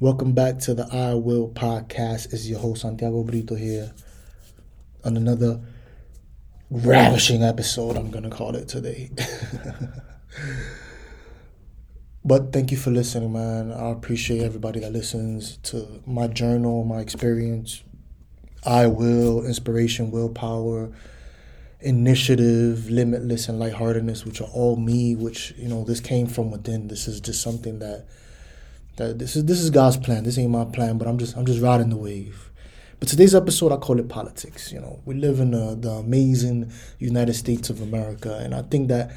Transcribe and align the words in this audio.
Welcome 0.00 0.30
back 0.30 0.60
to 0.60 0.74
the 0.74 0.86
I 0.92 1.14
Will 1.14 1.48
podcast. 1.48 2.32
It's 2.32 2.46
your 2.46 2.60
host 2.60 2.82
Santiago 2.82 3.24
Brito 3.24 3.56
here 3.56 3.92
on 5.02 5.16
another 5.16 5.60
ravishing 6.70 7.42
episode, 7.42 7.96
I'm 7.96 8.12
gonna 8.12 8.30
call 8.30 8.54
it 8.54 8.68
today. 8.68 9.10
but 12.24 12.52
thank 12.52 12.70
you 12.70 12.76
for 12.76 12.92
listening, 12.92 13.32
man. 13.32 13.72
I 13.72 13.90
appreciate 13.90 14.44
everybody 14.44 14.78
that 14.78 14.92
listens 14.92 15.56
to 15.64 16.00
my 16.06 16.28
journal, 16.28 16.84
my 16.84 17.00
experience. 17.00 17.82
I 18.64 18.86
will, 18.86 19.44
inspiration, 19.44 20.12
willpower, 20.12 20.92
initiative, 21.80 22.88
limitless, 22.88 23.48
and 23.48 23.58
lightheartedness, 23.58 24.24
which 24.24 24.40
are 24.40 24.50
all 24.52 24.76
me, 24.76 25.16
which, 25.16 25.54
you 25.56 25.66
know, 25.66 25.82
this 25.82 25.98
came 25.98 26.28
from 26.28 26.52
within. 26.52 26.86
This 26.86 27.08
is 27.08 27.20
just 27.20 27.42
something 27.42 27.80
that 27.80 28.06
that 28.98 29.18
this 29.18 29.34
is 29.34 29.46
this 29.46 29.60
is 29.60 29.70
God's 29.70 29.96
plan. 29.96 30.24
This 30.24 30.38
ain't 30.38 30.50
my 30.50 30.64
plan, 30.64 30.98
but 30.98 31.08
I'm 31.08 31.18
just 31.18 31.36
I'm 31.36 31.46
just 31.46 31.60
riding 31.60 31.88
the 31.88 31.96
wave. 31.96 32.50
But 33.00 33.08
today's 33.08 33.34
episode, 33.34 33.72
I 33.72 33.76
call 33.76 33.98
it 34.00 34.08
politics. 34.08 34.72
You 34.72 34.80
know, 34.80 35.00
we 35.04 35.14
live 35.14 35.38
in 35.40 35.52
the, 35.52 35.76
the 35.80 35.90
amazing 35.90 36.72
United 36.98 37.34
States 37.34 37.70
of 37.70 37.80
America, 37.80 38.38
and 38.42 38.54
I 38.54 38.62
think 38.62 38.88
that 38.88 39.12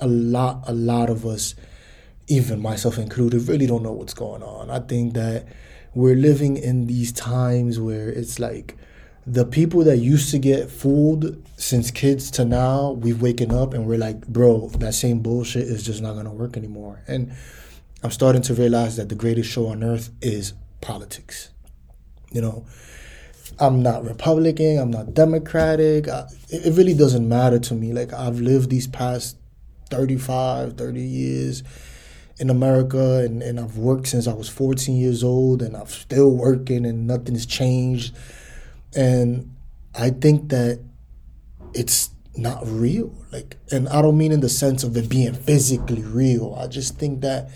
a 0.00 0.08
lot 0.08 0.64
a 0.66 0.72
lot 0.72 1.10
of 1.10 1.26
us, 1.26 1.54
even 2.28 2.60
myself 2.60 2.96
included, 2.96 3.48
really 3.48 3.66
don't 3.66 3.82
know 3.82 3.92
what's 3.92 4.14
going 4.14 4.42
on. 4.42 4.70
I 4.70 4.78
think 4.78 5.14
that 5.14 5.46
we're 5.94 6.16
living 6.16 6.56
in 6.56 6.86
these 6.86 7.12
times 7.12 7.78
where 7.78 8.08
it's 8.08 8.38
like 8.38 8.76
the 9.26 9.44
people 9.44 9.84
that 9.84 9.98
used 9.98 10.30
to 10.30 10.38
get 10.38 10.70
fooled 10.70 11.42
since 11.56 11.90
kids 11.90 12.30
to 12.32 12.44
now, 12.44 12.92
we've 12.92 13.22
waken 13.22 13.52
up 13.52 13.72
and 13.72 13.86
we're 13.86 13.98
like, 13.98 14.26
bro, 14.26 14.68
that 14.78 14.92
same 14.92 15.20
bullshit 15.20 15.62
is 15.62 15.82
just 15.82 16.02
not 16.02 16.14
gonna 16.14 16.32
work 16.32 16.56
anymore. 16.56 17.02
And 17.06 17.32
I'm 18.04 18.10
starting 18.10 18.42
to 18.42 18.54
realize 18.54 18.96
that 18.96 19.08
the 19.08 19.14
greatest 19.14 19.50
show 19.50 19.68
on 19.68 19.82
earth 19.82 20.10
is 20.20 20.52
politics. 20.82 21.48
You 22.32 22.42
know, 22.42 22.66
I'm 23.58 23.82
not 23.82 24.04
Republican, 24.04 24.78
I'm 24.78 24.90
not 24.90 25.14
Democratic. 25.14 26.08
I, 26.08 26.26
it 26.50 26.76
really 26.76 26.92
doesn't 26.92 27.26
matter 27.26 27.58
to 27.60 27.74
me. 27.74 27.94
Like, 27.94 28.12
I've 28.12 28.40
lived 28.40 28.68
these 28.68 28.86
past 28.86 29.38
35, 29.88 30.76
30 30.76 31.00
years 31.00 31.62
in 32.38 32.50
America 32.50 33.24
and, 33.24 33.42
and 33.42 33.58
I've 33.58 33.78
worked 33.78 34.08
since 34.08 34.26
I 34.26 34.34
was 34.34 34.50
14 34.50 34.94
years 34.94 35.24
old 35.24 35.62
and 35.62 35.74
I'm 35.74 35.86
still 35.86 36.30
working 36.30 36.84
and 36.84 37.06
nothing's 37.06 37.46
changed. 37.46 38.14
And 38.94 39.54
I 39.94 40.10
think 40.10 40.50
that 40.50 40.78
it's 41.72 42.10
not 42.36 42.60
real. 42.66 43.14
Like, 43.32 43.56
and 43.70 43.88
I 43.88 44.02
don't 44.02 44.18
mean 44.18 44.32
in 44.32 44.40
the 44.40 44.50
sense 44.50 44.84
of 44.84 44.94
it 44.94 45.08
being 45.08 45.32
physically 45.32 46.02
real. 46.02 46.54
I 46.60 46.66
just 46.66 46.98
think 46.98 47.22
that 47.22 47.48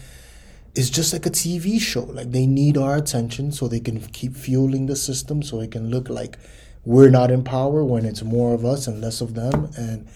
it's 0.79 0.91
just 0.91 1.12
like 1.12 1.27
a 1.27 1.31
TV 1.31 1.81
show. 1.81 2.05
Like 2.05 2.31
they 2.31 2.47
need 2.47 2.79
our 2.79 2.97
attention 2.97 3.51
so 3.51 3.67
they 3.67 3.81
can 3.81 3.98
keep 3.98 4.37
fueling 4.37 4.87
the 4.87 4.95
system, 4.95 5.43
so 5.43 5.61
it 5.61 5.73
can 5.73 5.91
look 5.91 6.09
like 6.09 6.39
we're 6.84 7.11
not 7.11 7.33
in 7.33 7.43
power 7.43 7.83
when 7.83 8.05
it's 8.05 8.23
more 8.23 8.55
of 8.55 8.65
us 8.65 8.87
and 8.87 9.01
less 9.01 9.21
of 9.21 9.34
them. 9.34 9.71
And 9.77 10.06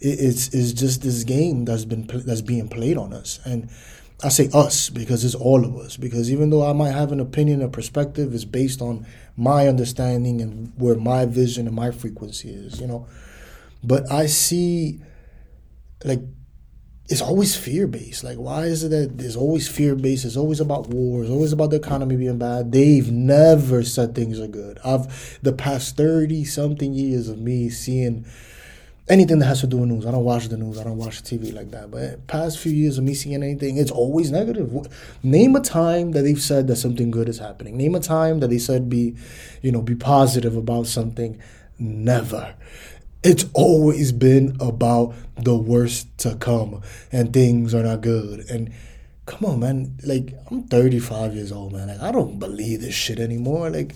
it's 0.00 0.54
it's 0.54 0.72
just 0.72 1.02
this 1.02 1.24
game 1.24 1.64
that's 1.64 1.84
been 1.84 2.06
that's 2.06 2.40
being 2.40 2.68
played 2.68 2.96
on 2.96 3.12
us. 3.12 3.40
And 3.44 3.68
I 4.22 4.28
say 4.28 4.48
us 4.54 4.90
because 4.90 5.24
it's 5.24 5.34
all 5.34 5.64
of 5.64 5.76
us. 5.76 5.96
Because 5.96 6.30
even 6.30 6.50
though 6.50 6.64
I 6.64 6.72
might 6.72 6.92
have 6.92 7.10
an 7.10 7.18
opinion, 7.18 7.60
a 7.60 7.68
perspective, 7.68 8.32
it's 8.32 8.44
based 8.44 8.80
on 8.80 9.04
my 9.36 9.66
understanding 9.66 10.40
and 10.40 10.72
where 10.76 10.94
my 10.94 11.26
vision 11.26 11.66
and 11.66 11.74
my 11.74 11.90
frequency 11.90 12.50
is. 12.50 12.80
You 12.80 12.86
know, 12.86 13.08
but 13.82 14.08
I 14.12 14.26
see 14.26 15.00
like 16.04 16.20
it's 17.08 17.22
always 17.22 17.54
fear 17.54 17.86
based. 17.86 18.24
Like, 18.24 18.36
why 18.36 18.64
is 18.64 18.82
it 18.82 18.88
that 18.88 19.18
there's 19.18 19.36
always 19.36 19.68
fear 19.68 19.94
based? 19.94 20.24
It's 20.24 20.36
always 20.36 20.60
about 20.60 20.88
war. 20.88 21.22
It's 21.22 21.30
always 21.30 21.52
about 21.52 21.70
the 21.70 21.76
economy 21.76 22.16
being 22.16 22.38
bad. 22.38 22.72
They've 22.72 23.10
never 23.10 23.84
said 23.84 24.14
things 24.14 24.40
are 24.40 24.48
good. 24.48 24.78
I've 24.84 25.38
the 25.42 25.52
past 25.52 25.96
thirty 25.96 26.44
something 26.44 26.92
years 26.94 27.28
of 27.28 27.38
me 27.38 27.70
seeing 27.70 28.26
anything 29.08 29.38
that 29.38 29.46
has 29.46 29.60
to 29.60 29.68
do 29.68 29.76
with 29.76 29.88
news. 29.88 30.04
I 30.04 30.10
don't 30.10 30.24
watch 30.24 30.48
the 30.48 30.56
news. 30.56 30.80
I 30.80 30.84
don't 30.84 30.96
watch 30.96 31.22
TV 31.22 31.54
like 31.54 31.70
that. 31.70 31.92
But 31.92 32.26
past 32.26 32.58
few 32.58 32.72
years 32.72 32.98
of 32.98 33.04
me 33.04 33.14
seeing 33.14 33.36
anything, 33.36 33.76
it's 33.76 33.92
always 33.92 34.32
negative. 34.32 34.72
Name 35.22 35.54
a 35.54 35.60
time 35.60 36.10
that 36.10 36.22
they've 36.22 36.40
said 36.40 36.66
that 36.66 36.76
something 36.76 37.12
good 37.12 37.28
is 37.28 37.38
happening. 37.38 37.76
Name 37.76 37.94
a 37.94 38.00
time 38.00 38.40
that 38.40 38.50
they 38.50 38.58
said 38.58 38.90
be, 38.90 39.14
you 39.62 39.70
know, 39.70 39.80
be 39.80 39.94
positive 39.94 40.56
about 40.56 40.86
something. 40.88 41.40
Never 41.78 42.56
it's 43.26 43.46
always 43.54 44.12
been 44.12 44.56
about 44.60 45.14
the 45.36 45.56
worst 45.56 46.16
to 46.18 46.36
come 46.36 46.80
and 47.10 47.32
things 47.32 47.74
are 47.74 47.82
not 47.82 48.00
good. 48.00 48.48
And 48.48 48.72
come 49.26 49.50
on, 49.50 49.60
man. 49.60 49.98
Like, 50.04 50.32
I'm 50.48 50.62
35 50.62 51.34
years 51.34 51.50
old, 51.50 51.72
man. 51.72 51.88
Like, 51.88 52.00
I 52.00 52.12
don't 52.12 52.38
believe 52.38 52.82
this 52.82 52.94
shit 52.94 53.18
anymore. 53.18 53.68
Like, 53.68 53.94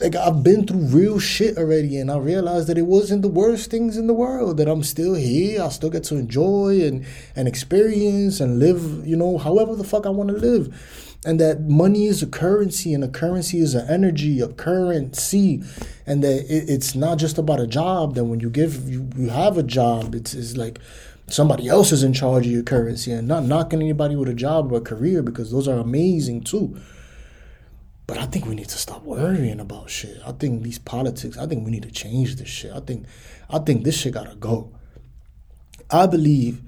like 0.00 0.16
I've 0.16 0.42
been 0.42 0.66
through 0.66 0.86
real 0.86 1.18
shit 1.18 1.58
already, 1.58 1.98
and 1.98 2.10
I 2.10 2.16
realized 2.16 2.66
that 2.68 2.78
it 2.78 2.86
wasn't 2.86 3.22
the 3.22 3.28
worst 3.28 3.70
things 3.70 3.96
in 3.96 4.06
the 4.06 4.14
world. 4.14 4.56
That 4.56 4.66
I'm 4.66 4.82
still 4.82 5.14
here, 5.14 5.62
I 5.62 5.68
still 5.68 5.90
get 5.90 6.04
to 6.04 6.16
enjoy 6.16 6.80
and 6.82 7.06
and 7.36 7.46
experience 7.46 8.40
and 8.40 8.58
live, 8.58 9.06
you 9.06 9.14
know, 9.14 9.38
however 9.38 9.76
the 9.76 9.84
fuck 9.84 10.06
I 10.06 10.10
want 10.10 10.30
to 10.30 10.36
live 10.36 10.74
and 11.24 11.40
that 11.40 11.62
money 11.62 12.06
is 12.06 12.22
a 12.22 12.26
currency 12.26 12.92
and 12.92 13.02
a 13.02 13.08
currency 13.08 13.58
is 13.58 13.74
an 13.74 13.88
energy 13.88 14.40
a 14.40 14.48
currency 14.48 15.62
and 16.06 16.22
that 16.22 16.44
it, 16.48 16.68
it's 16.68 16.94
not 16.94 17.18
just 17.18 17.38
about 17.38 17.60
a 17.60 17.66
job 17.66 18.14
that 18.14 18.24
when 18.24 18.40
you 18.40 18.50
give 18.50 18.88
you, 18.88 19.08
you 19.16 19.30
have 19.30 19.56
a 19.56 19.62
job 19.62 20.14
it's, 20.14 20.34
it's 20.34 20.56
like 20.56 20.78
somebody 21.28 21.68
else 21.68 21.92
is 21.92 22.02
in 22.02 22.12
charge 22.12 22.46
of 22.46 22.52
your 22.52 22.62
currency 22.62 23.10
and 23.12 23.26
not 23.26 23.44
knocking 23.44 23.80
anybody 23.80 24.16
with 24.16 24.28
a 24.28 24.34
job 24.34 24.70
or 24.70 24.78
a 24.78 24.80
career 24.80 25.22
because 25.22 25.50
those 25.50 25.66
are 25.66 25.78
amazing 25.78 26.42
too. 26.42 26.78
But 28.06 28.18
i 28.18 28.26
think 28.26 28.44
we 28.46 28.54
need 28.54 28.68
to 28.68 28.78
stop 28.78 29.02
worrying 29.02 29.60
about 29.60 29.88
shit. 29.88 30.20
I 30.26 30.32
think 30.32 30.62
these 30.62 30.78
politics 30.78 31.38
i 31.38 31.46
think 31.46 31.64
we 31.64 31.70
need 31.70 31.84
to 31.84 31.90
change 31.90 32.36
this 32.36 32.48
shit. 32.48 32.72
I 32.72 32.80
think 32.80 33.06
i 33.48 33.58
think 33.58 33.84
this 33.84 33.98
shit 33.98 34.14
gotta 34.14 34.36
go. 34.36 34.70
I 35.90 36.06
believe 36.06 36.62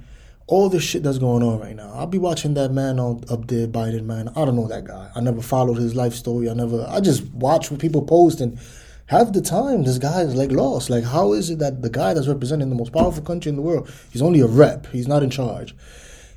all 0.48 0.68
the 0.68 0.80
shit 0.80 1.02
that's 1.02 1.18
going 1.18 1.42
on 1.42 1.58
right 1.58 1.74
now. 1.74 1.92
I'll 1.94 2.06
be 2.06 2.18
watching 2.18 2.54
that 2.54 2.70
man 2.70 3.00
on 3.00 3.24
up 3.28 3.48
there, 3.48 3.66
Biden 3.66 4.04
man. 4.04 4.28
I 4.28 4.44
don't 4.44 4.56
know 4.56 4.68
that 4.68 4.84
guy. 4.84 5.10
I 5.14 5.20
never 5.20 5.42
followed 5.42 5.78
his 5.78 5.94
life 5.94 6.14
story. 6.14 6.48
I 6.48 6.54
never. 6.54 6.86
I 6.88 7.00
just 7.00 7.24
watch 7.32 7.70
what 7.70 7.80
people 7.80 8.02
post 8.02 8.40
and 8.40 8.58
half 9.06 9.32
the 9.32 9.40
time 9.40 9.82
this 9.84 9.98
guy 9.98 10.22
is 10.22 10.34
like 10.34 10.52
lost. 10.52 10.88
Like 10.88 11.04
how 11.04 11.32
is 11.32 11.50
it 11.50 11.58
that 11.58 11.82
the 11.82 11.90
guy 11.90 12.14
that's 12.14 12.28
representing 12.28 12.68
the 12.68 12.76
most 12.76 12.92
powerful 12.92 13.22
country 13.22 13.50
in 13.50 13.56
the 13.56 13.62
world, 13.62 13.90
he's 14.10 14.22
only 14.22 14.40
a 14.40 14.46
rep. 14.46 14.86
He's 14.88 15.08
not 15.08 15.22
in 15.22 15.30
charge. 15.30 15.74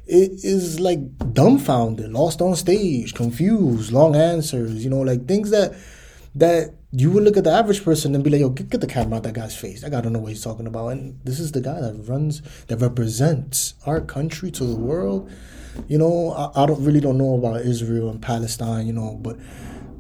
It 0.08 0.44
is 0.44 0.80
like 0.80 1.00
dumbfounded, 1.34 2.12
lost 2.12 2.42
on 2.42 2.56
stage, 2.56 3.14
confused, 3.14 3.92
long 3.92 4.16
answers. 4.16 4.84
You 4.84 4.90
know, 4.90 5.02
like 5.02 5.28
things 5.28 5.52
that 5.52 5.76
that 6.34 6.74
you 6.92 7.12
would 7.12 7.24
look 7.24 7.38
at 7.38 7.44
the 7.44 7.52
average 7.52 7.84
person 7.84 8.16
and 8.16 8.24
be 8.24 8.30
like, 8.32 8.42
yo, 8.42 8.50
get, 8.50 8.70
get 8.70 8.82
the 8.82 8.88
camera 8.88 9.18
out 9.18 9.24
that 9.24 9.34
guy's 9.34 9.56
face. 9.56 9.82
That 9.82 9.92
guy 9.92 10.02
don't 10.02 10.14
know 10.14 10.20
what 10.20 10.30
he's 10.30 10.44
talking 10.44 10.66
about. 10.66 10.90
And 10.90 11.20
this 11.24 11.40
is 11.40 11.52
the 11.52 11.62
guy 11.62 11.80
that 11.80 12.06
runs, 12.08 12.42
that 12.66 12.78
represents 12.78 13.76
our 13.86 14.02
country 14.02 14.50
to 14.52 14.64
the 14.64 14.76
world. 14.76 15.32
You 15.88 16.00
know, 16.00 16.32
I, 16.32 16.64
I 16.64 16.66
don't 16.66 16.84
really 16.84 17.00
don't 17.00 17.18
know 17.18 17.36
about 17.36 17.62
Israel 17.62 18.10
and 18.10 18.22
Palestine, 18.22 18.88
you 18.88 18.94
know, 18.94 19.20
but 19.22 19.38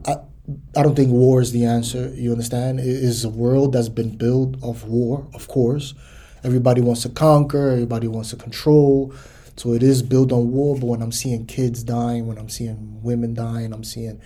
I 0.05 0.17
I 0.75 0.81
don't 0.81 0.95
think 0.95 1.11
war 1.11 1.41
is 1.41 1.51
the 1.51 1.65
answer. 1.65 2.11
You 2.15 2.31
understand? 2.31 2.79
It 2.79 2.87
is 2.87 3.23
a 3.23 3.29
world 3.29 3.73
that's 3.73 3.89
been 3.89 4.17
built 4.17 4.55
of 4.63 4.85
war, 4.85 5.27
of 5.35 5.47
course. 5.47 5.93
Everybody 6.43 6.81
wants 6.81 7.03
to 7.03 7.09
conquer, 7.09 7.69
everybody 7.69 8.07
wants 8.07 8.31
to 8.31 8.35
control. 8.35 9.13
So 9.57 9.73
it 9.73 9.83
is 9.83 10.01
built 10.01 10.31
on 10.31 10.51
war, 10.51 10.75
but 10.75 10.87
when 10.87 11.01
I'm 11.01 11.11
seeing 11.11 11.45
kids 11.45 11.83
dying, 11.83 12.27
when 12.27 12.37
I'm 12.37 12.49
seeing 12.49 13.03
women 13.03 13.33
dying, 13.33 13.73
I'm 13.73 13.83
seeing 13.83 14.21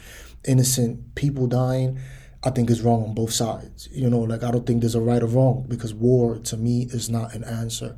innocent 0.45 1.15
people 1.15 1.47
dying, 1.47 1.99
I 2.43 2.49
think 2.49 2.69
is 2.69 2.81
wrong 2.81 3.03
on 3.03 3.13
both 3.13 3.31
sides. 3.31 3.87
You 3.91 4.09
know, 4.09 4.19
like 4.19 4.43
I 4.43 4.51
don't 4.51 4.65
think 4.65 4.81
there's 4.81 4.95
a 4.95 5.01
right 5.01 5.23
or 5.23 5.27
wrong 5.27 5.65
because 5.67 5.93
war 5.93 6.37
to 6.39 6.57
me 6.57 6.87
is 6.91 7.09
not 7.09 7.33
an 7.33 7.43
answer. 7.43 7.95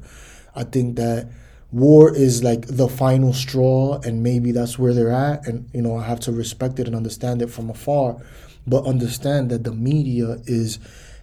I 0.55 0.63
think 0.63 0.95
that 0.97 1.29
war 1.71 2.15
is 2.15 2.43
like 2.43 2.67
the 2.67 2.87
final 2.87 3.33
straw 3.33 3.99
and 4.03 4.21
maybe 4.21 4.51
that's 4.51 4.77
where 4.77 4.93
they're 4.93 5.11
at 5.11 5.47
and 5.47 5.69
you 5.73 5.81
know, 5.81 5.97
I 5.97 6.03
have 6.03 6.19
to 6.21 6.31
respect 6.31 6.79
it 6.79 6.87
and 6.87 6.95
understand 6.95 7.41
it 7.41 7.49
from 7.49 7.69
afar, 7.69 8.21
but 8.67 8.85
understand 8.85 9.49
that 9.49 9.63
the 9.63 9.73
media 9.73 10.37
is 10.45 10.79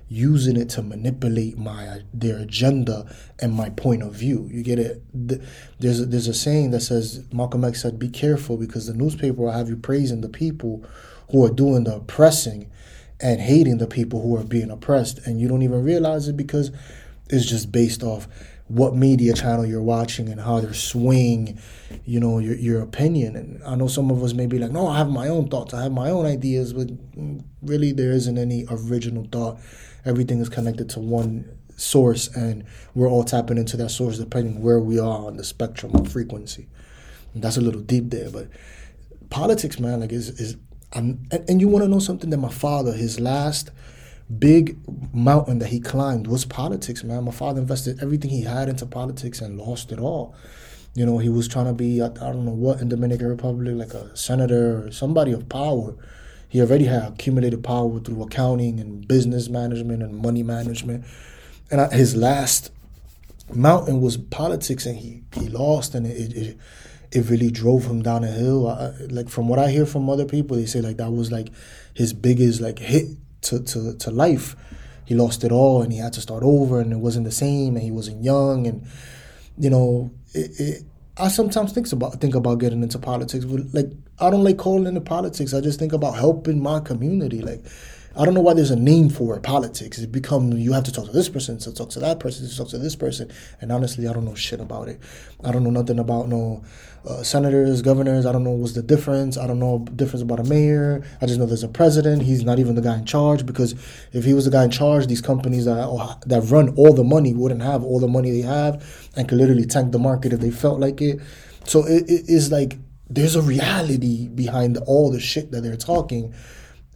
using 0.09 0.59
it 0.59 0.69
to 0.69 0.83
manipulate 0.83 1.57
my 1.57 2.03
their 2.13 2.39
agenda 2.39 3.07
and 3.41 3.55
my 3.55 3.71
point 3.71 4.03
of 4.03 4.13
view. 4.13 4.49
You 4.51 4.63
get 4.63 4.79
it? 4.79 5.03
There's 5.79 6.01
a, 6.01 6.07
there's 6.07 6.29
a 6.29 6.35
saying 6.35 6.73
that 6.73 6.81
says 6.81 7.25
Malcolm 7.33 7.65
X 7.65 7.81
said, 7.81 7.99
"Be 7.99 8.11
careful 8.11 8.59
because 8.59 8.87
the 8.87 8.95
newspaper 8.95 9.41
will 9.41 9.53
have 9.53 9.71
you 9.71 9.77
praising 9.77 10.21
the 10.21 10.29
people 10.29 10.85
who 11.31 11.45
are 11.47 11.51
doing 11.51 11.85
the 11.85 11.97
oppressing 11.97 12.71
and 13.23 13.41
hating 13.41 13.79
the 13.79 13.87
people 13.87 14.21
who 14.21 14.37
are 14.37 14.45
being 14.45 14.71
oppressed 14.71 15.19
and 15.27 15.41
you 15.41 15.49
don't 15.49 15.63
even 15.63 15.83
realize 15.83 16.29
it 16.29 16.37
because 16.37 16.73
it's 17.31 17.47
just 17.47 17.71
based 17.71 18.03
off 18.03 18.27
what 18.69 18.95
media 18.95 19.35
channel 19.35 19.67
you're 19.67 19.83
watching 19.83 20.29
and 20.29 20.41
how 20.41 20.59
they're 20.61 20.75
swaying 20.75 21.59
you 22.05 22.19
know 22.19 22.39
your, 22.39 22.57
your 22.57 22.83
opinion. 22.83 23.37
And 23.37 23.63
i 23.65 23.75
know 23.75 23.87
some 23.87 24.11
of 24.11 24.23
us 24.23 24.33
may 24.33 24.47
be 24.47 24.59
like 24.59 24.71
no 24.71 24.87
i 24.87 24.99
have 24.99 25.11
my 25.11 25.29
own 25.29 25.49
thoughts. 25.49 25.75
I 25.75 25.83
have 25.83 25.93
my 25.93 26.11
own 26.11 26.27
ideas 26.27 26.73
but 26.73 26.91
really 27.63 27.93
there 27.93 28.13
isn't 28.13 28.39
any 28.39 28.67
original 28.71 29.27
thought. 29.31 29.59
Everything 30.05 30.41
is 30.41 30.49
connected 30.49 30.89
to 30.91 31.01
one 31.01 31.59
source 31.77 32.29
and 32.29 32.65
we're 32.95 33.09
all 33.09 33.25
tapping 33.25 33.59
into 33.59 33.77
that 33.77 33.91
source 33.91 34.19
depending 34.19 34.63
where 34.63 34.81
we 34.81 34.99
are 34.99 35.27
on 35.27 35.37
the 35.37 35.45
spectrum 35.45 35.95
of 35.95 36.11
frequency. 36.11 36.69
And 37.35 37.43
that's 37.43 37.57
a 37.57 37.61
little 37.61 37.81
deep 37.81 38.11
there 38.11 38.31
but 38.31 38.49
politics 39.31 39.79
man 39.79 40.01
like 40.01 40.13
is 40.13 40.29
is 40.41 40.57
I'm, 40.93 41.27
and, 41.31 41.49
and 41.49 41.61
you 41.61 41.69
want 41.69 41.85
to 41.85 41.89
know 41.89 41.99
something 41.99 42.31
that 42.31 42.39
my 42.39 42.51
father, 42.51 42.93
his 42.93 43.21
last 43.21 43.71
big 44.39 44.79
mountain 45.15 45.59
that 45.59 45.69
he 45.69 45.81
climbed 45.81 46.27
was 46.27 46.45
politics, 46.45 47.05
man. 47.05 47.25
My 47.25 47.33
father 47.33 47.61
invested 47.61 48.03
everything 48.03 48.31
he 48.31 48.43
had 48.43 48.69
into 48.69 48.87
politics 48.87 49.41
and 49.41 49.59
lost 49.59 49.93
it 49.93 49.99
all. 49.99 50.35
You 50.95 51.07
know, 51.07 51.19
he 51.19 51.29
was 51.29 51.49
trying 51.49 51.67
to 51.67 51.73
be, 51.73 52.03
I, 52.03 52.07
I 52.07 52.33
don't 52.33 52.45
know 52.45 52.53
what, 52.53 52.81
in 52.81 52.89
Dominican 52.89 53.29
Republic, 53.29 53.75
like 53.75 53.95
a 53.95 54.15
senator 54.17 54.87
or 54.87 54.91
somebody 54.91 55.33
of 55.33 55.49
power. 55.49 55.95
He 56.49 56.61
already 56.61 56.85
had 56.85 57.13
accumulated 57.13 57.65
power 57.65 57.99
through 57.99 58.23
accounting 58.23 58.79
and 58.79 59.09
business 59.09 59.49
management 59.49 60.03
and 60.03 60.17
money 60.17 60.43
management. 60.43 61.07
And 61.71 61.81
I, 61.81 61.95
his 61.95 62.15
last 62.15 62.71
mountain 63.55 64.03
was 64.03 64.19
politics, 64.19 64.85
and 64.85 64.99
he, 64.99 65.23
he 65.35 65.49
lost, 65.49 65.95
and 65.95 66.07
it, 66.07 66.11
it 66.11 66.37
it 66.37 66.59
really 67.21 67.51
drove 67.51 67.87
him 67.87 68.03
down 68.03 68.25
a 68.25 68.29
hill. 68.29 68.69
I, 68.69 68.93
like 69.11 69.29
from 69.29 69.49
what 69.49 69.59
I 69.59 69.71
hear 69.71 69.87
from 69.87 70.09
other 70.09 70.25
people, 70.25 70.57
they 70.57 70.67
say 70.67 70.81
like 70.81 70.97
that 70.97 71.11
was 71.11 71.31
like 71.31 71.49
his 71.95 72.13
biggest 72.13 72.61
like 72.61 72.79
hit 72.79 73.07
to, 73.43 73.63
to, 73.63 73.95
to 73.97 74.11
life. 74.11 74.57
He 75.05 75.15
lost 75.15 75.45
it 75.45 75.53
all 75.53 75.83
and 75.83 75.93
he 75.93 75.99
had 75.99 76.13
to 76.15 76.21
start 76.21 76.43
over 76.43 76.81
and 76.81 76.93
it 76.93 76.99
wasn't 76.99 77.25
the 77.25 77.33
same 77.33 77.77
and 77.77 77.83
he 77.83 77.91
wasn't 77.91 78.23
young 78.23 78.67
and 78.67 78.87
you 79.59 79.69
know 79.69 80.13
it, 80.33 80.51
it, 80.59 80.83
I 81.19 81.29
sometimes 81.29 81.73
think 81.73 81.93
about 81.93 82.21
think 82.21 82.35
about 82.35 82.59
getting 82.59 82.83
into 82.83 82.99
politics. 82.99 83.45
But 83.45 83.75
like 83.75 83.93
I 84.19 84.31
don't 84.31 84.45
like 84.45 84.57
calling 84.57 84.87
into 84.87 85.01
politics. 85.01 85.53
I 85.53 85.61
just 85.61 85.79
think 85.79 85.93
about 85.93 86.15
helping 86.15 86.63
my 86.63 86.81
community. 86.81 87.43
Like 87.43 87.65
I 88.15 88.25
don't 88.25 88.35
know 88.35 88.41
why 88.41 88.55
there's 88.55 88.71
a 88.71 88.77
name 88.77 89.09
for 89.09 89.37
it, 89.37 89.43
politics. 89.43 89.99
It 89.99 90.13
become 90.13 90.53
you 90.53 90.73
have 90.75 90.85
to 90.85 90.93
talk 90.93 91.07
to 91.07 91.13
this 91.13 91.29
person, 91.29 91.59
to 91.59 91.73
talk 91.73 91.91
to 91.91 92.01
that 92.01 92.21
person, 92.21 92.47
to 92.47 92.57
talk 92.57 92.69
to 92.69 92.79
this 92.79 92.95
person. 92.95 93.31
And 93.61 93.73
honestly, 93.73 94.07
I 94.07 94.13
don't 94.13 94.25
know 94.25 94.35
shit 94.35 94.61
about 94.61 94.89
it. 94.89 95.01
I 95.43 95.51
don't 95.51 95.65
know 95.65 95.71
nothing 95.71 95.99
about 95.99 96.29
no 96.29 96.63
uh, 97.09 97.23
senators, 97.23 97.81
governors. 97.81 98.27
I 98.27 98.33
don't 98.33 98.45
know 98.45 98.51
what's 98.51 98.75
the 98.75 98.83
difference. 98.83 99.39
I 99.39 99.47
don't 99.47 99.59
know 99.59 99.79
difference 99.97 100.23
about 100.23 100.41
a 100.41 100.45
mayor. 100.45 101.03
I 101.21 101.27
just 101.27 101.39
know 101.39 101.47
there's 101.47 101.63
a 101.63 101.69
president. 101.69 102.23
He's 102.23 102.45
not 102.45 102.59
even 102.59 102.75
the 102.75 102.83
guy 102.83 102.99
in 102.99 103.07
charge 103.07 103.47
because 103.47 103.73
if 104.13 104.25
he 104.25 104.35
was 104.35 104.45
the 104.45 104.51
guy 104.51 104.65
in 104.65 104.71
charge, 104.71 105.07
these 105.07 105.23
companies 105.23 105.65
that 105.65 105.79
oh, 105.79 106.15
that 106.27 106.43
run 106.43 106.69
all 106.77 106.93
the 106.93 107.05
money 107.05 107.33
wouldn't 107.33 107.63
have 107.63 107.83
all 107.83 107.99
the 107.99 108.09
money 108.09 108.31
they 108.31 108.47
have 108.47 109.11
and 109.17 109.29
could 109.29 109.39
literally 109.39 109.65
tank 109.65 109.93
the 109.93 109.99
market 109.99 110.33
if 110.33 110.41
they 110.41 110.51
felt 110.51 110.81
like 110.81 111.01
it. 111.01 111.19
So 111.65 111.87
it, 111.87 112.05
it 112.11 112.29
is 112.29 112.53
like 112.53 112.79
there's 113.09 113.37
a 113.37 113.43
reality 113.43 114.29
behind 114.29 114.77
all 114.87 115.11
the 115.11 115.21
shit 115.21 115.51
that 115.53 115.63
they're 115.63 115.77
talking 115.77 116.35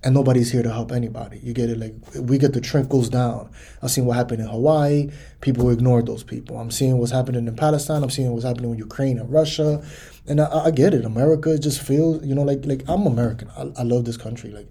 and 0.04 0.14
nobody's 0.14 0.52
here 0.52 0.62
to 0.62 0.72
help 0.72 0.92
anybody. 0.92 1.40
You 1.42 1.52
get 1.52 1.70
it? 1.70 1.78
Like 1.78 1.94
we 2.14 2.38
get 2.38 2.52
the 2.52 2.60
trickles 2.60 3.08
down. 3.08 3.50
I've 3.82 3.90
seen 3.90 4.04
what 4.04 4.16
happened 4.16 4.40
in 4.40 4.48
Hawaii. 4.48 5.10
People 5.40 5.70
ignored 5.70 6.06
those 6.06 6.22
people. 6.22 6.58
I'm 6.58 6.70
seeing 6.70 6.98
what's 6.98 7.12
happening 7.12 7.46
in 7.46 7.56
Palestine. 7.56 8.02
I'm 8.02 8.10
seeing 8.10 8.30
what's 8.32 8.44
happening 8.44 8.70
with 8.70 8.78
Ukraine 8.78 9.18
and 9.18 9.32
Russia, 9.32 9.84
and 10.26 10.40
I, 10.40 10.66
I 10.66 10.70
get 10.70 10.94
it. 10.94 11.04
America 11.04 11.58
just 11.58 11.82
feels, 11.82 12.24
you 12.24 12.34
know, 12.34 12.42
like 12.42 12.64
like 12.64 12.82
I'm 12.88 13.06
American. 13.06 13.50
I, 13.56 13.80
I 13.80 13.82
love 13.82 14.04
this 14.04 14.16
country. 14.16 14.50
Like 14.50 14.68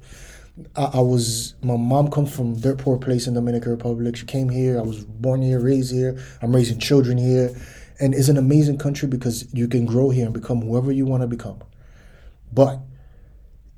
I, 0.75 0.83
I, 0.85 1.01
was, 1.01 1.55
my 1.61 1.75
mom 1.75 2.09
comes 2.09 2.33
from 2.33 2.55
dirt 2.59 2.77
poor 2.77 2.97
place 2.97 3.27
in 3.27 3.33
Dominican 3.33 3.71
Republic. 3.71 4.15
She 4.15 4.25
came 4.25 4.47
here. 4.49 4.79
I 4.79 4.83
was 4.83 5.03
born 5.03 5.41
here, 5.41 5.59
raised 5.59 5.91
here. 5.91 6.17
I'm 6.41 6.55
raising 6.55 6.79
children 6.79 7.17
here, 7.17 7.53
and 7.99 8.13
it's 8.13 8.29
an 8.29 8.37
amazing 8.37 8.77
country 8.77 9.07
because 9.07 9.53
you 9.53 9.67
can 9.67 9.85
grow 9.85 10.11
here 10.11 10.25
and 10.25 10.33
become 10.33 10.61
whoever 10.61 10.91
you 10.91 11.05
want 11.05 11.21
to 11.21 11.27
become. 11.27 11.61
But 12.53 12.79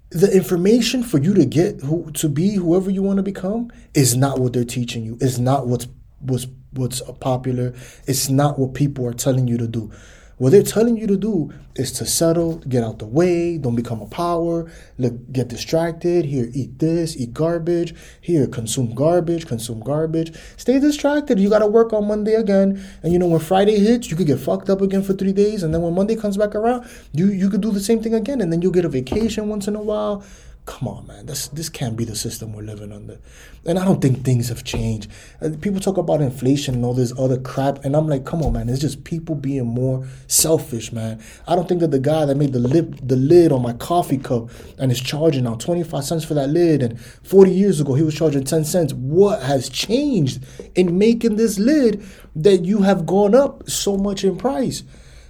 the 0.10 0.34
information 0.34 1.04
for 1.04 1.18
you 1.18 1.34
to 1.34 1.46
get 1.46 1.82
who 1.82 2.12
to 2.12 2.30
be 2.30 2.56
whoever 2.56 2.90
you 2.90 3.04
want 3.04 3.18
to 3.18 3.24
become 3.24 3.72
is 3.94 4.16
not 4.16 4.40
what 4.40 4.54
they're 4.54 4.64
teaching 4.64 5.04
you. 5.04 5.18
It's 5.20 5.38
not 5.38 5.68
what's 5.68 5.88
what's 6.20 6.48
what's 6.72 7.02
popular. 7.20 7.74
It's 8.06 8.30
not 8.30 8.58
what 8.58 8.74
people 8.74 9.06
are 9.06 9.14
telling 9.14 9.48
you 9.48 9.58
to 9.58 9.68
do. 9.68 9.92
What 10.38 10.52
they're 10.52 10.62
telling 10.62 10.98
you 10.98 11.08
to 11.08 11.18
do 11.18 11.52
is 11.76 11.92
to 11.94 12.06
settle, 12.06 12.58
get 12.60 12.84
out 12.84 13.00
the 13.00 13.08
way, 13.08 13.58
don't 13.58 13.76
become 13.76 14.02
a 14.02 14.06
power, 14.06 14.72
look, 15.00 15.32
get 15.32 15.48
distracted. 15.48 16.26
Here, 16.26 16.52
eat 16.54 16.78
this, 16.78 17.18
eat 17.18 17.34
garbage. 17.34 17.96
Here, 18.22 18.46
consume 18.46 18.94
garbage, 18.94 19.48
consume 19.48 19.80
garbage. 19.80 20.38
Stay 20.56 20.80
distracted. 20.80 21.40
You 21.40 21.50
got 21.50 21.60
to 21.60 21.68
work 21.68 21.92
on 21.92 22.08
Monday 22.08 22.36
again. 22.36 22.86
And 23.02 23.12
you 23.12 23.18
know, 23.18 23.26
when 23.26 23.40
Friday 23.40 23.80
hits, 23.80 24.12
you 24.12 24.16
could 24.16 24.28
get 24.28 24.40
fucked 24.40 24.70
up 24.70 24.82
again 24.82 25.02
for 25.02 25.14
three 25.14 25.34
days. 25.34 25.64
And 25.64 25.74
then 25.74 25.82
when 25.82 25.96
Monday 25.96 26.16
comes 26.16 26.38
back 26.38 26.54
around, 26.54 26.88
you, 27.14 27.32
you 27.32 27.50
could 27.50 27.62
do 27.62 27.72
the 27.72 27.80
same 27.80 28.04
thing 28.04 28.14
again. 28.14 28.40
And 28.40 28.54
then 28.54 28.62
you'll 28.62 28.72
get 28.72 28.86
a 28.86 28.90
vacation 28.90 29.50
once 29.50 29.68
in 29.68 29.76
a 29.76 29.82
while 29.82 30.24
come 30.68 30.88
on, 30.88 31.08
man, 31.08 31.26
this 31.26 31.48
this 31.48 31.70
can't 31.70 31.96
be 31.96 32.04
the 32.04 32.16
system 32.16 32.54
we're 32.54 32.62
living 32.62 32.92
under. 32.92 33.18
And 33.66 33.80
I 33.80 33.86
don't 33.86 34.02
think 34.02 34.24
things 34.24 34.50
have 34.50 34.64
changed. 34.64 35.10
Uh, 35.42 35.50
people 35.60 35.80
talk 35.80 35.98
about 35.98 36.22
inflation 36.22 36.76
and 36.76 36.86
all 36.86 36.94
this 36.94 37.14
other 37.18 37.40
crap, 37.40 37.84
and 37.84 37.96
I'm 37.96 38.08
like, 38.08 38.26
come 38.26 38.44
on, 38.44 38.54
man, 38.54 38.70
it's 38.70 38.82
just 38.82 39.04
people 39.04 39.34
being 39.34 39.66
more 39.66 40.06
selfish, 40.28 40.92
man. 40.92 41.24
I 41.48 41.56
don't 41.56 41.68
think 41.68 41.82
that 41.82 41.92
the 41.92 42.00
guy 42.00 42.26
that 42.26 42.36
made 42.36 42.54
the 42.54 42.60
lip 42.60 42.96
the 43.02 43.16
lid 43.16 43.52
on 43.52 43.64
my 43.64 43.74
coffee 43.74 44.18
cup 44.18 44.50
and 44.78 44.92
is 44.92 45.00
charging 45.00 45.46
now 45.46 45.56
25 45.56 46.04
cents 46.04 46.26
for 46.26 46.34
that 46.36 46.50
lid, 46.50 46.84
and 46.84 47.00
40 47.00 47.50
years 47.50 47.80
ago 47.80 47.96
he 47.96 48.04
was 48.04 48.14
charging 48.14 48.44
10 48.44 48.66
cents. 48.66 48.94
What 48.94 49.42
has 49.42 49.70
changed 49.70 50.44
in 50.76 50.98
making 51.00 51.38
this 51.38 51.58
lid 51.58 52.06
that 52.36 52.66
you 52.66 52.84
have 52.84 53.06
gone 53.06 53.34
up 53.34 53.70
so 53.70 53.98
much 53.98 54.24
in 54.24 54.38
price? 54.38 54.84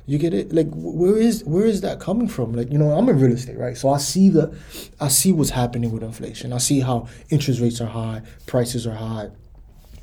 You 0.10 0.18
get 0.18 0.34
it? 0.34 0.54
Like 0.54 0.68
where 0.72 1.18
is 1.18 1.44
where 1.44 1.66
is 1.66 1.82
that 1.82 2.00
coming 2.00 2.30
from? 2.30 2.54
Like 2.54 2.72
you 2.72 2.78
know, 2.78 2.92
I'm 2.92 3.10
in 3.10 3.20
real 3.20 3.34
estate, 3.34 3.58
right? 3.58 3.78
So 3.78 3.90
I 3.90 3.98
see 3.98 4.30
the, 4.30 4.58
I 5.02 5.10
see 5.10 5.34
what's 5.34 5.50
happening 5.50 5.92
with 5.92 6.02
inflation. 6.02 6.54
I 6.54 6.60
see 6.60 6.80
how 6.80 7.10
interest 7.30 7.60
rates 7.60 7.82
are 7.82 7.88
high, 7.88 8.22
prices 8.46 8.88
are 8.88 8.96
high. 8.96 9.30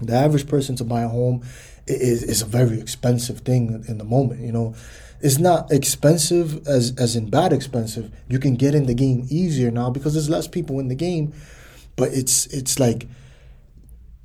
The 0.01 0.15
average 0.15 0.47
person 0.47 0.77
to 0.77 0.85
buy 0.85 1.03
a 1.03 1.09
home 1.09 1.43
is 1.87 2.23
is 2.23 2.43
a 2.43 2.45
very 2.45 2.79
expensive 2.79 3.41
thing 3.41 3.83
in 3.89 3.97
the 3.97 4.05
moment. 4.05 4.43
You 4.43 4.53
know, 4.53 4.75
it's 5.23 5.39
not 5.39 5.73
expensive 5.73 6.69
as 6.69 6.93
as 6.99 7.17
in 7.17 7.31
bad 7.31 7.55
expensive. 7.55 8.15
You 8.29 8.39
can 8.39 8.57
get 8.57 8.75
in 8.75 8.85
the 8.85 8.95
game 8.95 9.27
easier 9.31 9.71
now 9.71 9.89
because 9.89 10.13
there's 10.13 10.29
less 10.29 10.47
people 10.47 10.81
in 10.81 10.89
the 10.89 10.95
game, 10.95 11.33
but 11.97 12.13
it's 12.13 12.47
it's 12.49 12.79
like 12.79 13.09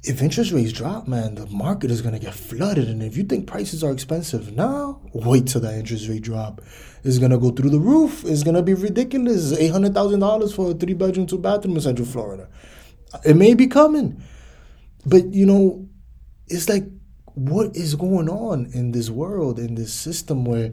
if 0.03 0.21
interest 0.21 0.51
rates 0.51 0.71
drop, 0.71 1.07
man, 1.07 1.35
the 1.35 1.45
market 1.47 1.91
is 1.91 2.01
gonna 2.01 2.19
get 2.19 2.33
flooded. 2.33 2.87
And 2.87 3.03
if 3.03 3.17
you 3.17 3.23
think 3.23 3.47
prices 3.47 3.83
are 3.83 3.91
expensive 3.91 4.55
now, 4.55 5.01
wait 5.13 5.47
till 5.47 5.61
that 5.61 5.75
interest 5.75 6.07
rate 6.07 6.21
drop. 6.21 6.61
It's 7.03 7.17
gonna 7.17 7.37
go 7.37 7.51
through 7.51 7.71
the 7.71 7.79
roof. 7.79 8.23
It's 8.25 8.43
gonna 8.43 8.63
be 8.63 8.73
ridiculous. 8.73 9.51
Eight 9.53 9.71
hundred 9.71 9.93
thousand 9.93 10.21
dollars 10.21 10.53
for 10.53 10.71
a 10.71 10.73
three 10.73 10.93
bedroom, 10.93 11.27
two 11.27 11.37
bathroom 11.37 11.75
in 11.75 11.81
Central 11.81 12.07
Florida. 12.07 12.47
It 13.25 13.35
may 13.35 13.53
be 13.53 13.67
coming, 13.67 14.21
but 15.05 15.33
you 15.33 15.45
know, 15.45 15.89
it's 16.47 16.69
like 16.69 16.85
what 17.25 17.75
is 17.75 17.95
going 17.95 18.29
on 18.29 18.67
in 18.73 18.91
this 18.91 19.09
world, 19.09 19.59
in 19.59 19.75
this 19.75 19.93
system 19.93 20.45
where 20.45 20.69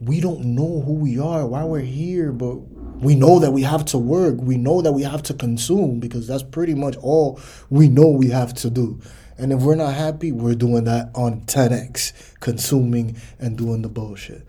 we 0.00 0.20
don't 0.20 0.44
know 0.44 0.80
who 0.80 0.94
we 0.94 1.18
are, 1.18 1.46
why 1.46 1.64
we're 1.64 1.80
here, 1.80 2.32
but 2.32 2.56
we 3.00 3.14
know 3.14 3.38
that 3.38 3.52
we 3.52 3.62
have 3.62 3.84
to 3.86 3.98
work. 3.98 4.36
We 4.38 4.56
know 4.56 4.82
that 4.82 4.92
we 4.92 5.02
have 5.02 5.22
to 5.24 5.34
consume 5.34 6.00
because 6.00 6.26
that's 6.26 6.42
pretty 6.42 6.74
much 6.74 6.96
all 6.98 7.40
we 7.70 7.88
know 7.88 8.08
we 8.08 8.28
have 8.28 8.54
to 8.54 8.70
do. 8.70 9.00
And 9.38 9.52
if 9.52 9.62
we're 9.62 9.74
not 9.74 9.94
happy, 9.94 10.32
we're 10.32 10.54
doing 10.54 10.84
that 10.84 11.10
on 11.14 11.40
10x, 11.42 12.12
consuming 12.40 13.16
and 13.38 13.56
doing 13.56 13.80
the 13.80 13.88
bullshit. 13.88 14.46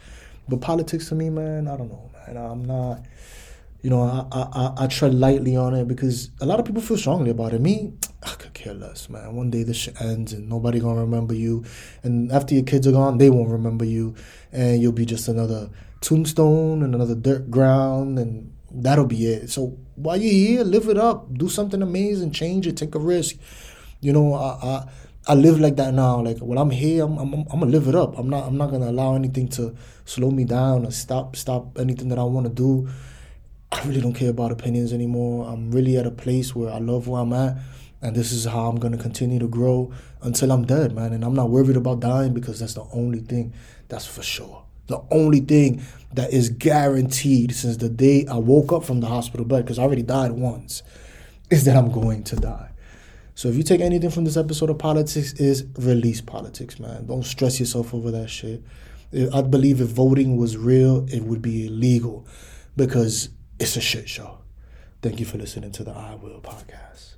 But 0.49 0.59
politics 0.59 1.07
to 1.09 1.15
me, 1.15 1.29
man, 1.29 1.69
I 1.69 1.77
don't 1.77 1.87
know, 1.87 2.11
man. 2.27 2.35
I'm 2.35 2.65
not, 2.65 3.05
you 3.81 3.89
know, 3.89 4.27
I, 4.31 4.41
I, 4.41 4.83
I 4.83 4.87
tread 4.87 5.13
lightly 5.15 5.55
on 5.55 5.73
it 5.73 5.87
because 5.87 6.29
a 6.39 6.45
lot 6.45 6.59
of 6.59 6.65
people 6.65 6.81
feel 6.81 6.97
strongly 6.97 7.31
about 7.31 7.53
it. 7.53 7.61
Me, 7.61 7.93
I 8.23 8.29
could 8.35 8.53
care 8.53 8.73
less, 8.73 9.09
man. 9.09 9.35
One 9.35 9.49
day 9.49 9.63
this 9.63 9.77
shit 9.77 9.99
ends 9.99 10.33
and 10.33 10.47
nobody 10.47 10.79
gonna 10.79 11.01
remember 11.01 11.33
you. 11.33 11.65
And 12.03 12.31
after 12.31 12.53
your 12.53 12.63
kids 12.63 12.87
are 12.87 12.91
gone, 12.91 13.17
they 13.17 13.29
won't 13.29 13.49
remember 13.49 13.85
you. 13.85 14.15
And 14.51 14.81
you'll 14.81 14.91
be 14.91 15.05
just 15.05 15.27
another 15.27 15.69
tombstone 16.01 16.83
and 16.83 16.93
another 16.93 17.15
dirt 17.15 17.49
ground 17.49 18.19
and 18.19 18.53
that'll 18.69 19.05
be 19.05 19.25
it. 19.25 19.49
So 19.49 19.77
while 19.95 20.17
you're 20.17 20.31
here, 20.31 20.63
live 20.63 20.87
it 20.87 20.97
up. 20.97 21.33
Do 21.33 21.49
something 21.49 21.81
amazing, 21.81 22.31
change 22.31 22.67
it, 22.67 22.77
take 22.77 22.93
a 22.93 22.99
risk. 22.99 23.37
You 23.99 24.13
know, 24.13 24.33
I, 24.35 24.47
I 24.63 24.87
I 25.27 25.35
live 25.35 25.59
like 25.59 25.75
that 25.75 25.93
now. 25.93 26.21
Like 26.21 26.39
when 26.39 26.57
I'm 26.57 26.71
here, 26.71 27.03
I'm, 27.03 27.17
I'm, 27.17 27.33
I'm 27.33 27.59
gonna 27.59 27.67
live 27.67 27.87
it 27.87 27.95
up. 27.95 28.17
I'm 28.17 28.29
not 28.29 28.47
I'm 28.47 28.57
not 28.57 28.71
gonna 28.71 28.89
allow 28.89 29.15
anything 29.15 29.47
to 29.49 29.75
slow 30.05 30.31
me 30.31 30.45
down 30.45 30.85
or 30.85 30.91
stop 30.91 31.35
stop 31.35 31.79
anything 31.79 32.09
that 32.09 32.19
I 32.19 32.23
want 32.23 32.47
to 32.47 32.53
do. 32.53 32.89
I 33.71 33.81
really 33.83 34.01
don't 34.01 34.13
care 34.13 34.29
about 34.29 34.51
opinions 34.51 34.93
anymore. 34.93 35.47
I'm 35.47 35.71
really 35.71 35.97
at 35.97 36.05
a 36.05 36.11
place 36.11 36.55
where 36.55 36.71
I 36.71 36.79
love 36.79 37.07
where 37.07 37.21
I'm 37.21 37.33
at. 37.33 37.57
And 38.01 38.15
this 38.15 38.31
is 38.31 38.45
how 38.45 38.67
I'm 38.67 38.79
to 38.79 38.97
continue 38.97 39.39
to 39.39 39.47
grow 39.47 39.93
until 40.21 40.51
I'm 40.51 40.65
dead, 40.65 40.95
man. 40.95 41.13
And 41.13 41.23
I'm 41.23 41.35
not 41.35 41.49
worried 41.49 41.77
about 41.77 41.99
dying 41.99 42.33
because 42.33 42.59
that's 42.59 42.73
the 42.73 42.85
only 42.91 43.19
thing 43.19 43.53
that's 43.89 44.07
for 44.07 44.23
sure. 44.23 44.63
The 44.87 44.99
only 45.11 45.39
thing 45.39 45.83
that 46.13 46.33
is 46.33 46.49
guaranteed 46.49 47.55
since 47.55 47.77
the 47.77 47.89
day 47.89 48.25
I 48.25 48.37
woke 48.37 48.73
up 48.73 48.83
from 48.83 48.99
the 48.99 49.07
hospital 49.07 49.45
bed, 49.45 49.63
because 49.65 49.79
I 49.79 49.83
already 49.83 50.01
died 50.01 50.31
once, 50.31 50.81
is 51.49 51.63
that 51.65 51.77
I'm 51.77 51.91
going 51.91 52.23
to 52.25 52.35
die. 52.35 52.71
So 53.35 53.47
if 53.47 53.55
you 53.55 53.63
take 53.63 53.81
anything 53.81 54.09
from 54.09 54.25
this 54.25 54.35
episode 54.35 54.69
of 54.69 54.79
politics, 54.79 55.33
is 55.33 55.65
release 55.77 56.21
politics, 56.21 56.79
man. 56.79 57.05
Don't 57.05 57.23
stress 57.23 57.59
yourself 57.59 57.93
over 57.93 58.11
that 58.11 58.29
shit. 58.29 58.63
I 59.33 59.41
believe 59.41 59.79
if 59.79 59.89
voting 59.89 60.37
was 60.37 60.57
real, 60.57 61.05
it 61.09 61.23
would 61.23 61.41
be 61.41 61.67
illegal 61.67 62.25
because 62.75 63.29
it's 63.61 63.77
a 63.77 63.81
shit 63.81 64.09
show. 64.09 64.39
Thank 65.03 65.19
you 65.19 65.25
for 65.25 65.37
listening 65.37 65.71
to 65.73 65.83
the 65.83 65.91
I 65.91 66.15
Will 66.15 66.41
podcast. 66.41 67.10